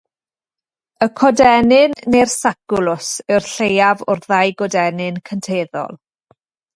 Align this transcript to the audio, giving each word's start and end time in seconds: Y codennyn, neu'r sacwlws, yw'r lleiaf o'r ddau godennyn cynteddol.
Y 1.05 1.07
codennyn, 1.19 1.91
neu'r 2.15 2.31
sacwlws, 2.35 3.09
yw'r 3.33 3.45
lleiaf 3.49 4.01
o'r 4.15 4.23
ddau 4.23 4.55
godennyn 4.63 5.21
cynteddol. 5.31 5.93